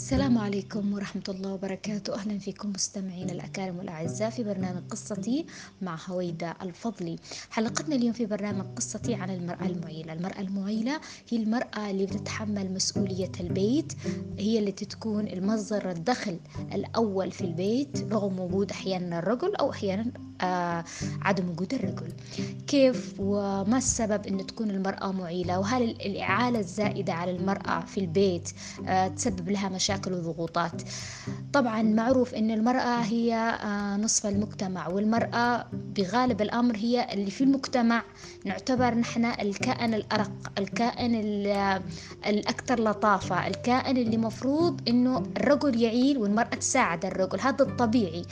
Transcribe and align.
السلام 0.00 0.38
عليكم 0.38 0.92
ورحمة 0.92 1.22
الله 1.28 1.52
وبركاته. 1.52 2.14
أهلا 2.14 2.38
فيكم 2.38 2.70
مستمعين 2.72 3.30
الأكارم 3.30 3.78
والأعزاء 3.78 4.30
في 4.30 4.44
برنامج 4.44 4.82
قصتي 4.90 5.46
مع 5.82 5.98
هويدا 6.08 6.54
الفضلي. 6.62 7.16
حلقتنا 7.50 7.94
اليوم 7.96 8.12
في 8.12 8.26
برنامج 8.26 8.64
قصتي 8.76 9.14
عن 9.14 9.30
المرأة 9.30 9.66
المعيلة 9.66 10.12
المرأة 10.12 10.40
المعيلة 10.40 11.00
هي 11.30 11.38
المرأة 11.42 11.90
اللي 11.90 12.06
بتتحمل 12.06 12.72
مسؤولية 12.72 13.32
البيت 13.40 13.92
هي 14.38 14.58
اللي 14.58 14.72
تكون 14.72 15.28
المصدر 15.28 15.90
الدخل 15.90 16.38
الأول 16.74 17.30
في 17.30 17.40
البيت 17.40 18.12
رغم 18.12 18.40
وجود 18.40 18.70
أحيانا 18.70 19.18
الرجل 19.18 19.54
أو 19.56 19.70
أحيانا 19.70 20.12
عدم 21.22 21.48
وجود 21.50 21.74
الرجل. 21.74 22.12
كيف 22.66 23.14
وما 23.18 23.78
السبب 23.78 24.26
أن 24.26 24.46
تكون 24.46 24.70
المرأة 24.70 25.12
معيلة؟ 25.12 25.58
وهل 25.58 25.82
الإعالة 25.82 26.58
الزائدة 26.58 27.12
على 27.12 27.30
المرأة 27.30 27.80
في 27.80 28.00
البيت 28.00 28.50
آه 28.86 29.08
تسبب 29.08 29.48
لها 29.48 29.68
مشاكل 29.68 30.12
وضغوطات؟ 30.12 30.82
طبعا 31.52 31.82
معروف 31.82 32.34
أن 32.34 32.50
المرأة 32.50 33.00
هي 33.02 33.34
آه 33.34 33.96
نصف 33.96 34.26
المجتمع 34.26 34.88
والمرأة 34.88 35.66
بغالب 35.96 36.42
الأمر 36.42 36.76
هي 36.76 37.08
اللي 37.12 37.30
في 37.30 37.44
المجتمع. 37.44 38.02
نعتبر 38.44 38.94
نحن 38.94 39.24
الكائن 39.24 39.94
الأرق 39.94 40.30
الكائن 40.58 41.14
الأكثر 42.26 42.80
لطافة 42.80 43.46
الكائن 43.46 43.96
اللي 43.96 44.16
مفروض 44.16 44.80
أنه 44.88 45.22
الرجل 45.36 45.82
يعيل 45.82 46.18
والمرأة 46.18 46.48
تساعد 46.54 47.04
الرجل 47.04 47.40
هذا 47.40 47.64
الطبيعي. 47.64 48.22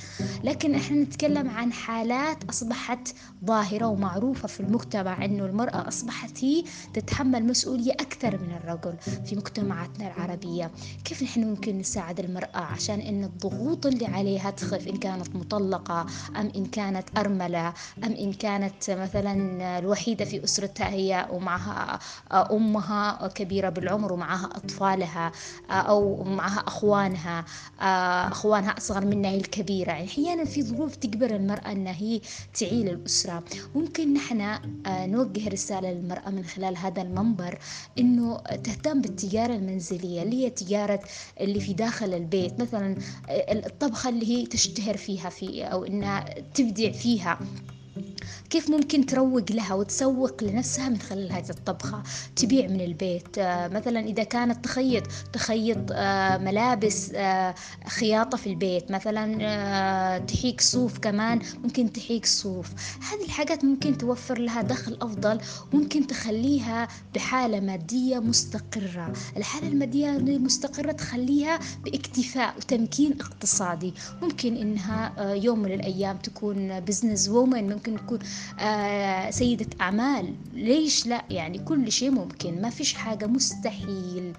لكن 0.44 0.74
إحنا 0.74 0.96
نتكلم 1.02 1.48
عن 1.50 1.72
حالات 1.72 2.44
أصبحت 2.50 3.08
ظاهرة 3.44 3.86
ومعروفة 3.86 4.48
في 4.48 4.60
المجتمع 4.60 5.24
أنه 5.24 5.46
المرأة 5.46 5.88
أصبحت 5.88 6.44
هي 6.44 6.64
تتحمل 6.94 7.44
مسؤولية 7.46 7.92
أكثر 7.92 8.38
من 8.38 8.56
الرجل 8.56 8.94
في 9.26 9.36
مجتمعاتنا 9.36 10.06
العربية. 10.06 10.70
كيف 11.04 11.22
نحن 11.22 11.44
ممكن 11.44 11.78
نساعد 11.78 12.20
المرأة 12.20 12.58
عشان 12.58 13.00
أن 13.00 13.24
الضغوط 13.24 13.86
اللي 13.86 14.06
عليها 14.06 14.50
تخف 14.50 14.88
إن 14.88 14.96
كانت 14.96 15.36
مطلقة 15.36 16.06
أم 16.36 16.52
إن 16.56 16.64
كانت 16.66 17.04
أرملة؟ 17.18 17.47
أم 17.56 18.12
إن 18.12 18.32
كانت 18.32 18.90
مثلا 18.90 19.78
الوحيدة 19.78 20.24
في 20.24 20.44
أسرتها 20.44 20.88
هي 20.88 21.26
ومعها 21.32 21.98
أمها 22.32 23.28
كبيرة 23.34 23.68
بالعمر 23.68 24.12
ومعها 24.12 24.46
أطفالها 24.46 25.32
أو 25.70 26.24
معها 26.24 26.60
أخوانها 26.66 27.44
أخوانها 28.28 28.70
أصغر 28.78 29.04
منها 29.06 29.34
الكبيرة. 29.34 29.90
يعني 29.90 30.06
أحيانا 30.06 30.44
في 30.44 30.62
ظروف 30.62 30.96
تجبر 30.96 31.30
المرأة 31.30 31.72
أنها 31.72 31.92
هي 31.92 32.20
تعيل 32.60 32.88
الأسرة. 32.88 33.42
ممكن 33.74 34.14
نحن 34.14 34.58
نوجه 34.90 35.48
رسالة 35.48 35.92
للمرأة 35.92 36.30
من 36.30 36.44
خلال 36.44 36.76
هذا 36.76 37.02
المنبر 37.02 37.58
أنه 37.98 38.36
تهتم 38.38 39.00
بالتجارة 39.00 39.54
المنزلية 39.54 40.22
اللي 40.22 40.44
هي 40.44 40.50
تجارة 40.50 41.00
اللي 41.40 41.60
في 41.60 41.72
داخل 41.72 42.14
البيت. 42.14 42.60
مثلا 42.60 42.96
الطبخة 43.30 44.08
اللي 44.10 44.26
هي 44.26 44.46
تشتهر 44.46 44.96
فيها 44.96 45.28
في 45.28 45.64
أو 45.64 45.84
أنها 45.84 46.24
تبدع 46.54 46.90
فيها. 46.90 47.38
كيف 48.50 48.70
ممكن 48.70 49.06
تروق 49.06 49.52
لها 49.52 49.74
وتسوق 49.74 50.44
لنفسها 50.44 50.88
من 50.88 50.98
خلال 50.98 51.32
هذه 51.32 51.50
الطبخة؟ 51.50 52.02
تبيع 52.36 52.66
من 52.66 52.80
البيت. 52.80 53.38
مثلا 53.38 54.00
إذا 54.00 54.22
كانت 54.22 54.64
تخيط 54.64 55.02
تخيط 55.32 55.78
ملابس 56.42 57.12
خياطة 57.86 58.36
في 58.36 58.46
البيت 58.46 58.90
مثلا 58.90 60.18
تحيك 60.18 60.60
صوف 60.60 60.98
كمان 60.98 61.40
ممكن 61.64 61.92
تحيك 61.92 62.26
صوف. 62.26 62.70
هذه 63.12 63.24
الحاجات 63.24 63.64
ممكن 63.64 63.98
توفر 63.98 64.38
لها 64.38 64.62
دخل 64.62 64.98
أفضل 65.02 65.40
ممكن 65.72 66.06
تخليها 66.06 66.88
بحالة 67.14 67.60
مادية 67.60 68.18
مستقرة. 68.18 69.12
الحالة 69.36 69.68
المادية 69.68 70.16
المستقرة 70.16 70.92
تخليها 70.92 71.58
باكتفاء 71.84 72.54
وتمكين 72.56 73.20
اقتصادي. 73.20 73.94
ممكن 74.22 74.56
إنها 74.56 75.14
يوم 75.34 75.58
من 75.58 75.72
الأيام 75.72 76.16
تكون 76.16 76.80
بزنس 76.80 77.28
وومن 77.28 77.68
ممكن 77.68 77.96
تكون 77.96 78.17
آه 78.60 79.30
سيدة 79.30 79.66
أعمال. 79.80 80.34
ليش 80.52 81.06
لا؟ 81.06 81.24
يعني 81.30 81.58
كل 81.58 81.92
شيء 81.92 82.10
ممكن. 82.10 82.62
ما 82.62 82.70
فيش 82.70 82.94
حاجة 82.94 83.26
مستحيل. 83.26 84.32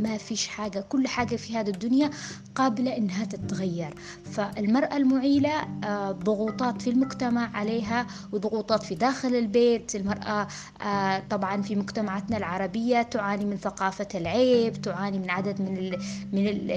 ما 0.00 0.16
فيش 0.18 0.46
حاجة. 0.48 0.80
كل 0.80 1.08
حاجة 1.08 1.36
في 1.36 1.56
هذه 1.56 1.68
الدنيا 1.70 2.10
قابلة 2.54 2.96
إنها 2.96 3.24
تتغير. 3.24 3.94
فالمرأة 4.32 4.96
المعيلة 4.96 5.52
آه 5.84 6.12
ضغوطات 6.12 6.82
في 6.82 6.90
المجتمع 6.90 7.56
عليها 7.56 8.06
وضغوطات 8.32 8.82
في 8.82 8.94
داخل 8.94 9.34
البيت. 9.34 9.96
المرأة 9.96 10.48
آه 10.82 11.22
طبعا 11.30 11.62
في 11.62 11.76
مجتمعاتنا 11.76 12.36
العربية 12.36 13.02
تعاني 13.02 13.44
من 13.44 13.56
ثقافة 13.56 14.08
العيب 14.14 14.82
تعاني 14.82 15.18
من 15.18 15.30
عدد 15.30 15.60
من 15.60 15.90
من 16.32 16.46
ال 16.48 16.70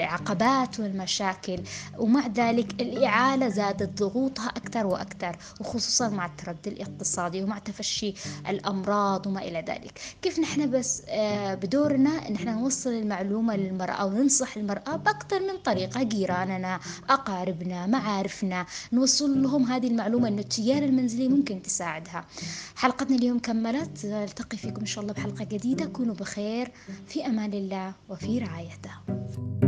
العقبات 0.00 0.80
والمشاكل. 0.80 1.58
ومع 1.98 2.26
ذلك 2.26 2.82
الإعالة 2.82 3.48
زادت 3.48 4.02
ضغوطها 4.02 4.48
أكثر 4.48 4.86
وأكثر. 4.86 5.36
وخصوصا 5.60 5.85
مع 6.00 6.26
التردي 6.26 6.70
الاقتصادي 6.70 7.42
ومع 7.42 7.58
تفشي 7.58 8.14
الأمراض 8.48 9.26
وما 9.26 9.42
إلى 9.42 9.64
ذلك. 9.68 10.00
كيف 10.22 10.38
نحن 10.38 10.70
بس 10.70 11.02
بدورنا 11.62 12.28
إن 12.28 12.34
إحنا 12.34 12.52
نوصل 12.52 12.90
المعلومة 12.90 13.56
للمرأة 13.56 14.06
وننصح 14.06 14.56
المرأة 14.56 14.96
بأكثر 14.96 15.40
من 15.40 15.58
طريقة 15.64 16.02
جيراننا 16.02 16.80
أقاربنا 17.10 17.86
معارفنا 17.86 18.66
نوصل 18.92 19.42
لهم 19.42 19.64
هذه 19.64 19.86
المعلومة 19.86 20.28
إنه 20.28 20.40
التجارة 20.40 20.84
المنزلية 20.84 21.28
ممكن 21.28 21.62
تساعدها. 21.62 22.24
حلقتنا 22.76 23.16
اليوم 23.16 23.38
كملت. 23.38 24.06
نلتقي 24.06 24.56
فيكم 24.56 24.80
إن 24.80 24.86
شاء 24.86 25.02
الله 25.02 25.14
بحلقة 25.14 25.44
جديدة. 25.44 25.86
كونوا 25.86 26.14
بخير 26.14 26.72
في 27.06 27.26
أمان 27.26 27.52
الله 27.52 27.92
وفي 28.08 28.38
رعايته. 28.38 29.65